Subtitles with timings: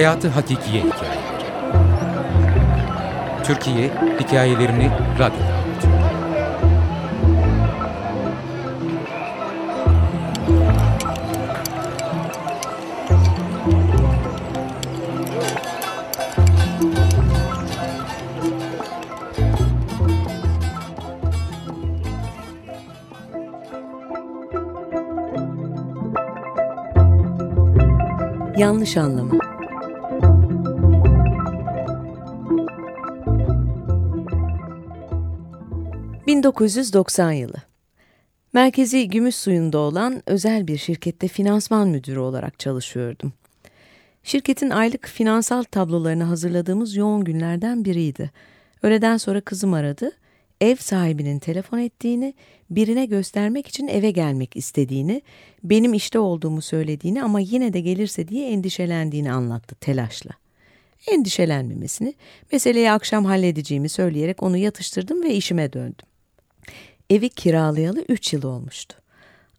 [0.00, 1.20] Hayatı Hakikiye Hikayeleri
[3.44, 3.90] Türkiye
[4.20, 6.00] hikayelerini radyoda anlatıyor.
[28.56, 29.49] Yanlış anlama.
[36.30, 37.56] ...1990 yılı.
[38.52, 43.32] Merkezi gümüş suyunda olan özel bir şirkette finansman müdürü olarak çalışıyordum.
[44.22, 48.30] Şirketin aylık finansal tablolarını hazırladığımız yoğun günlerden biriydi.
[48.82, 50.10] Öğleden sonra kızım aradı
[50.60, 52.34] ev sahibinin telefon ettiğini,
[52.70, 55.22] birine göstermek için eve gelmek istediğini,
[55.64, 60.30] benim işte olduğumu söylediğini ama yine de gelirse diye endişelendiğini anlattı telaşla.
[61.06, 62.14] Endişelenmemesini,
[62.52, 66.09] meseleyi akşam halledeceğimi söyleyerek onu yatıştırdım ve işime döndüm.
[67.10, 68.96] Evi kiralayalı üç yıl olmuştu.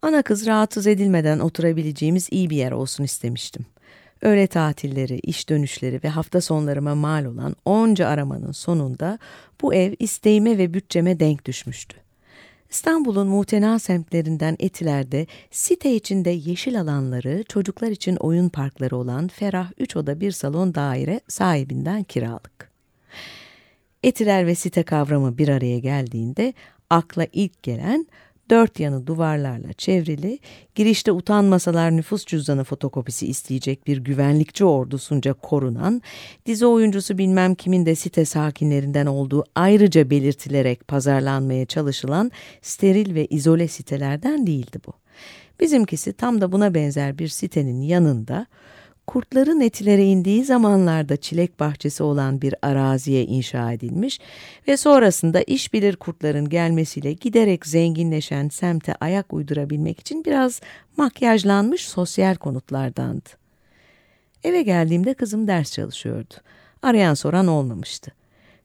[0.02, 3.66] Ana kız rahatsız edilmeden oturabileceğimiz iyi bir yer olsun istemiştim.
[4.22, 9.20] Öğle tatilleri, iş dönüşleri ve hafta sonlarıma mal olan onca aramanın sonunda
[9.62, 11.98] bu ev isteğime ve bütçeme denk düşmüştü.
[12.70, 19.96] İstanbul'un muhtena semtlerinden Etiler'de site içinde yeşil alanları, çocuklar için oyun parkları olan ferah üç
[19.96, 22.72] oda bir salon daire sahibinden kiralık.
[24.04, 26.54] Etiler ve site kavramı bir araya geldiğinde
[26.92, 28.08] akla ilk gelen
[28.50, 30.40] dört yanı duvarlarla çevrili,
[30.76, 36.02] girişte utanmasalar nüfus cüzdanı fotokopisi isteyecek bir güvenlikçi ordusunca korunan,
[36.46, 43.68] dizi oyuncusu bilmem kimin de site sakinlerinden olduğu ayrıca belirtilerek pazarlanmaya çalışılan steril ve izole
[43.68, 44.94] sitelerden değildi bu.
[45.60, 48.46] Bizimkisi tam da buna benzer bir sitenin yanında,
[49.12, 54.20] kurtların etilere indiği zamanlarda çilek bahçesi olan bir araziye inşa edilmiş
[54.68, 60.62] ve sonrasında iş bilir kurtların gelmesiyle giderek zenginleşen semte ayak uydurabilmek için biraz
[60.98, 63.30] makyajlanmış sosyal konutlardandı.
[64.44, 66.34] Eve geldiğimde kızım ders çalışıyordu.
[66.82, 68.12] Arayan soran olmamıştı.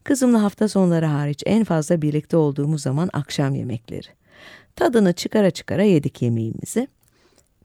[0.04, 4.08] Kızımla hafta sonları hariç en fazla birlikte olduğumuz zaman akşam yemekleri.
[4.76, 6.88] Tadını çıkara çıkara yedik yemeğimizi.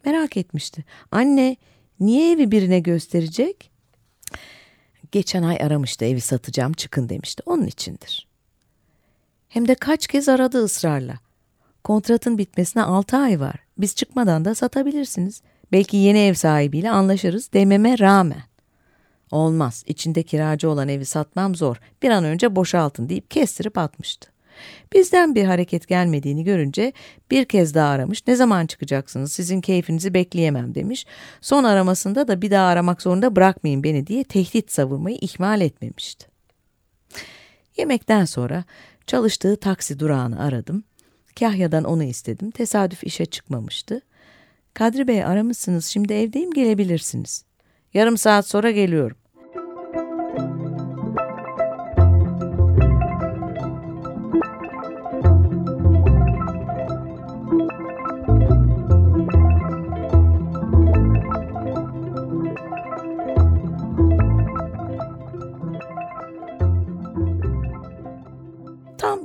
[0.06, 0.86] Merak etmişti.
[1.12, 1.58] Anne,
[2.01, 3.72] Niye evi birine gösterecek?
[5.12, 7.44] Geçen ay aramıştı evi satacağım çıkın demişti.
[7.45, 8.28] Onun içindir.
[9.50, 11.19] Hem de kaç kez aradı ısrarla.
[11.84, 13.56] Kontratın bitmesine altı ay var.
[13.78, 15.41] Biz çıkmadan da satabilirsiniz.
[15.72, 18.44] Belki yeni ev sahibiyle anlaşırız dememe rağmen.
[19.31, 19.84] Olmaz.
[19.88, 21.78] İçinde kiracı olan evi satmam zor.
[22.01, 24.31] Bir an önce boşaltın deyip kestirip atmıştı.
[24.94, 26.94] Bizden bir hareket gelmediğini görünce
[27.31, 28.27] bir kez daha aramış.
[28.27, 29.31] Ne zaman çıkacaksınız?
[29.31, 31.05] Sizin keyfinizi bekleyemem demiş.
[31.41, 36.27] Son aramasında da bir daha aramak zorunda bırakmayın beni diye tehdit savurmayı ihmal etmemişti.
[37.77, 38.63] Yemekten sonra
[39.07, 40.83] çalıştığı taksi durağını aradım.
[41.39, 42.51] Kahya'dan onu istedim.
[42.51, 44.01] Tesadüf işe çıkmamıştı.
[44.73, 47.45] Kadri Bey aramışsınız şimdi evdeyim gelebilirsiniz.
[47.93, 49.17] Yarım saat sonra geliyorum.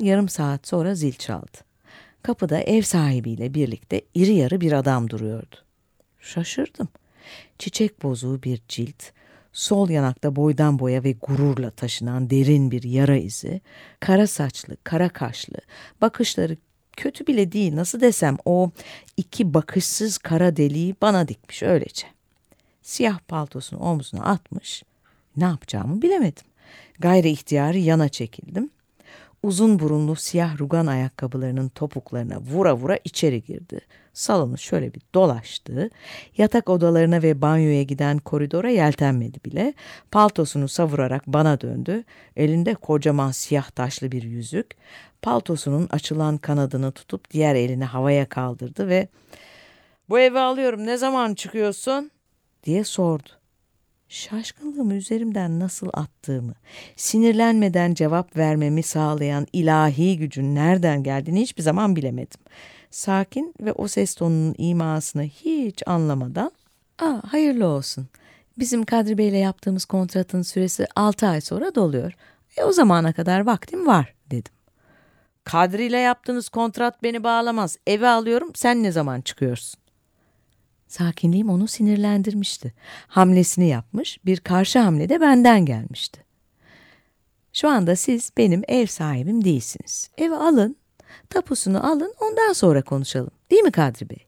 [0.07, 1.57] Yarım saat sonra zil çaldı.
[2.23, 5.57] Kapıda ev sahibiyle birlikte iri yarı bir adam duruyordu.
[6.21, 6.89] Şaşırdım.
[7.59, 9.03] Çiçek bozuğu bir cilt,
[9.53, 13.61] sol yanakta boydan boya ve gururla taşınan derin bir yara izi,
[14.01, 15.59] kara saçlı, kara kaşlı,
[16.01, 16.57] bakışları
[16.97, 18.71] kötü bile değil nasıl desem o
[19.17, 22.07] iki bakışsız kara deliği bana dikmiş öylece.
[22.83, 24.83] Siyah paltosunu omzuna atmış,
[25.37, 26.45] ne yapacağımı bilemedim.
[26.99, 28.71] Gayri ihtiyarı yana çekildim
[29.43, 33.81] uzun burunlu siyah rugan ayakkabılarının topuklarına vura vura içeri girdi.
[34.13, 35.91] Salonu şöyle bir dolaştı.
[36.37, 39.75] Yatak odalarına ve banyoya giden koridora yeltenmedi bile.
[40.11, 42.05] Paltosunu savurarak bana döndü.
[42.37, 44.67] Elinde kocaman siyah taşlı bir yüzük.
[45.23, 49.09] Paltosunun açılan kanadını tutup diğer elini havaya kaldırdı ve
[50.09, 52.11] ''Bu evi alıyorum ne zaman çıkıyorsun?''
[52.65, 53.29] diye sordu.
[54.09, 56.55] Şaşkınlığımı üzerimden nasıl attığımı,
[56.97, 62.41] sinirlenmeden cevap vermemi sağlayan ilahi gücün nereden geldiğini hiçbir zaman bilemedim.
[62.91, 66.51] Sakin ve o ses tonunun imasını hiç anlamadan,
[66.99, 68.07] ''Aa, hayırlı olsun.
[68.59, 72.13] Bizim Kadri Bey'le yaptığımız kontratın süresi altı ay sonra doluyor.
[72.57, 74.53] E o zamana kadar vaktim var.'' dedim.
[75.45, 77.79] ''Kadri ile yaptığınız kontrat beni bağlamaz.
[77.87, 79.86] Eve alıyorum, sen ne zaman çıkıyorsun?''
[80.89, 82.73] Sakinliğim onu sinirlendirmişti.
[83.07, 86.25] Hamlesini yapmış, bir karşı hamle de benden gelmişti.
[87.53, 90.11] Şu anda siz benim ev sahibim değilsiniz.
[90.19, 90.77] Evi alın,
[91.31, 93.31] tapusunu alın, ondan sonra konuşalım.
[93.51, 94.27] Değil mi Kadri Bey?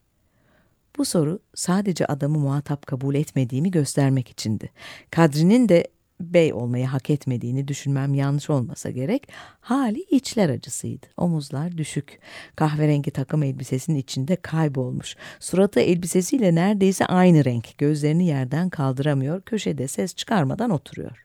[0.99, 4.71] Bu soru sadece adamı muhatap kabul etmediğimi göstermek içindi.
[5.11, 5.89] Kadri'nin de
[6.21, 9.29] bey olmayı hak etmediğini düşünmem yanlış olmasa gerek.
[9.61, 11.07] Hali içler acısıydı.
[11.17, 12.19] Omuzlar düşük.
[12.57, 15.17] Kahverengi takım elbisesinin içinde kaybolmuş.
[15.41, 17.79] Suratı elbisesiyle neredeyse aynı renk.
[17.79, 19.43] Gözlerini yerden kaldıramıyor.
[19.43, 21.25] Köşede ses çıkarmadan oturuyor.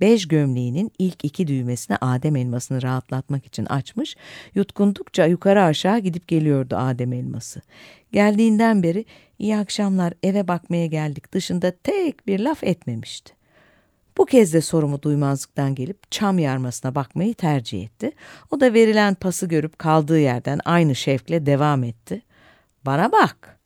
[0.00, 4.16] Bej gömleğinin ilk iki düğmesine Adem elmasını rahatlatmak için açmış,
[4.54, 7.62] yutkundukça yukarı aşağı gidip geliyordu Adem elması.
[8.12, 9.04] Geldiğinden beri
[9.38, 13.37] iyi akşamlar eve bakmaya geldik dışında tek bir laf etmemişti.
[14.18, 18.12] Bu kez de sorumu duymazlıktan gelip çam yarmasına bakmayı tercih etti.
[18.50, 22.22] O da verilen pası görüp kaldığı yerden aynı şevkle devam etti.
[22.86, 23.58] Bana bak,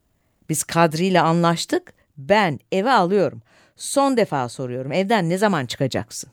[0.48, 3.42] biz Kadri ile anlaştık, ben eve alıyorum.
[3.76, 6.30] Son defa soruyorum, evden ne zaman çıkacaksın?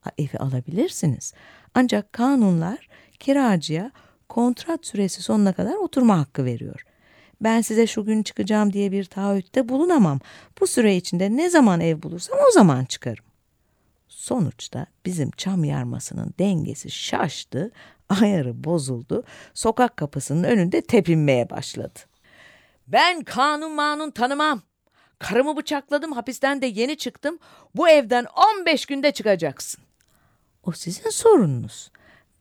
[0.00, 1.32] Ha, evi alabilirsiniz.
[1.74, 2.88] Ancak kanunlar
[3.18, 3.90] kiracıya
[4.28, 6.84] kontrat süresi sonuna kadar oturma hakkı veriyor
[7.40, 10.20] ben size şu gün çıkacağım diye bir taahhütte bulunamam.
[10.60, 13.24] Bu süre içinde ne zaman ev bulursam o zaman çıkarım.
[14.08, 17.72] Sonuçta bizim çam yarmasının dengesi şaştı,
[18.08, 22.00] ayarı bozuldu, sokak kapısının önünde tepinmeye başladı.
[22.86, 24.62] Ben kanun manun tanımam.
[25.18, 27.38] Karımı bıçakladım, hapisten de yeni çıktım.
[27.74, 28.26] Bu evden
[28.60, 29.84] 15 günde çıkacaksın.
[30.62, 31.90] O sizin sorununuz.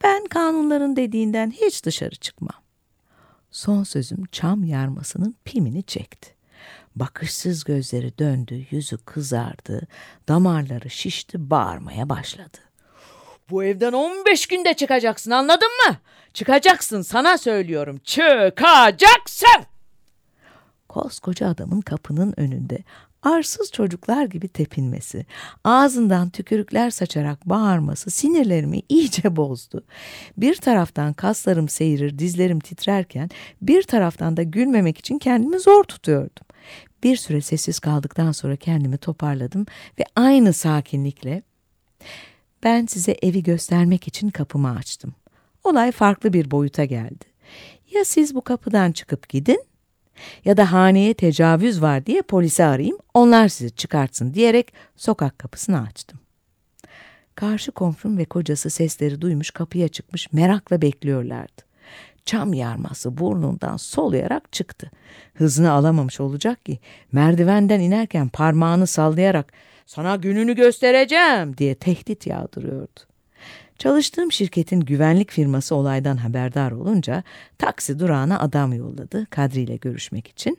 [0.04, 2.62] Ben kanunların dediğinden hiç dışarı çıkmam.
[3.53, 6.29] Son sözüm çam yarmasının pimini çekti.
[6.95, 9.88] Bakışsız gözleri döndü, yüzü kızardı,
[10.27, 12.57] damarları şişti, bağırmaya başladı.
[13.50, 15.97] Bu evden 15 günde çıkacaksın anladın mı?
[16.33, 17.97] Çıkacaksın sana söylüyorum.
[18.03, 19.63] Çıkacaksın!
[20.89, 22.83] Koskoca adamın kapının önünde
[23.23, 25.25] arsız çocuklar gibi tepinmesi,
[25.63, 29.83] ağzından tükürükler saçarak bağırması sinirlerimi iyice bozdu.
[30.37, 33.29] Bir taraftan kaslarım seyirir, dizlerim titrerken
[33.61, 36.45] bir taraftan da gülmemek için kendimi zor tutuyordum.
[37.03, 39.65] Bir süre sessiz kaldıktan sonra kendimi toparladım
[39.99, 41.43] ve aynı sakinlikle
[42.63, 45.15] ben size evi göstermek için kapımı açtım.
[45.63, 47.25] Olay farklı bir boyuta geldi.
[47.93, 49.63] Ya siz bu kapıdan çıkıp gidin
[50.45, 56.19] ya da haneye tecavüz var diye polisi arayayım, onlar sizi çıkartsın diyerek sokak kapısını açtım.
[57.36, 61.62] Karşı komşum ve kocası sesleri duymuş kapıya çıkmış merakla bekliyorlardı.
[62.25, 64.92] Çam yarması burnundan soluyarak çıktı.
[65.33, 66.80] Hızını alamamış olacak ki
[67.12, 69.54] merdivenden inerken parmağını sallayarak
[69.86, 73.12] sana gününü göstereceğim diye tehdit yağdırıyordu.
[73.78, 77.24] Çalıştığım şirketin güvenlik firması olaydan haberdar olunca
[77.57, 80.57] taksi durağına adam yolladı Kadri ile görüşmek için.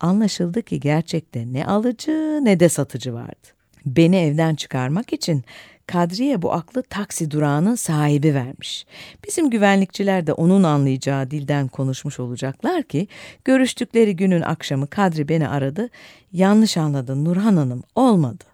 [0.00, 3.48] Anlaşıldı ki gerçekte ne alıcı ne de satıcı vardı.
[3.86, 5.44] Beni evden çıkarmak için
[5.86, 8.86] Kadriye bu aklı taksi durağının sahibi vermiş.
[9.26, 13.08] Bizim güvenlikçiler de onun anlayacağı dilden konuşmuş olacaklar ki
[13.44, 15.88] görüştükleri günün akşamı Kadri beni aradı.
[16.32, 18.44] Yanlış anladın Nurhan Hanım olmadı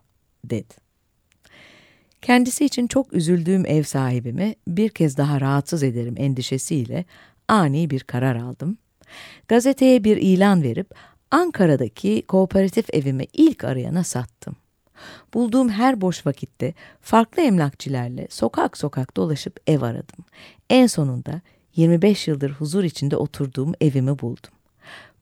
[0.45, 0.84] dedi.
[2.25, 7.05] Kendisi için çok üzüldüğüm ev sahibimi bir kez daha rahatsız ederim endişesiyle
[7.49, 8.79] ani bir karar aldım.
[9.49, 10.95] Gazeteye bir ilan verip
[11.31, 14.57] Ankara'daki kooperatif evimi ilk arayana sattım.
[15.35, 20.25] Bulduğum her boş vakitte farklı emlakçilerle sokak sokak dolaşıp ev aradım.
[20.71, 21.41] En sonunda
[21.77, 24.53] 25 yıldır huzur içinde oturduğum evimi buldum.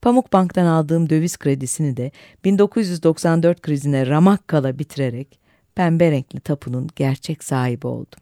[0.01, 2.11] Pamuk Bank'tan aldığım döviz kredisini de
[2.43, 5.42] 1994 krizine ramak kala bitirerek
[5.75, 8.19] pembe renkli tapunun gerçek sahibi oldum.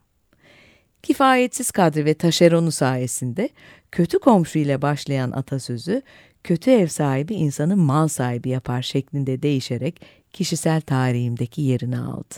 [1.04, 3.50] Kifayetsiz kadri ve taşeronu sayesinde
[3.92, 6.02] kötü komşu ile başlayan atasözü
[6.44, 10.02] kötü ev sahibi insanı mal sahibi yapar şeklinde değişerek
[10.34, 12.36] kişisel tarihimdeki yerini aldı.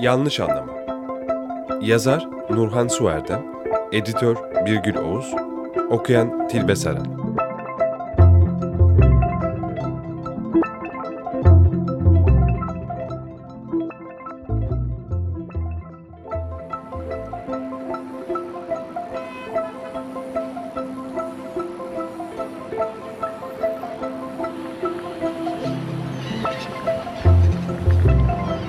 [0.00, 0.78] Yanlış anlama.
[1.82, 3.46] Yazar Nurhan Suerdem,
[3.92, 5.34] editör Birgül Oğuz,
[5.90, 7.27] okuyan Tilbe Saran.